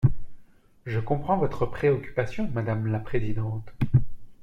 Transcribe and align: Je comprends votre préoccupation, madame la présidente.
Je 0.87 0.99
comprends 0.99 1.37
votre 1.37 1.67
préoccupation, 1.67 2.49
madame 2.55 2.87
la 2.87 2.97
présidente. 2.97 3.69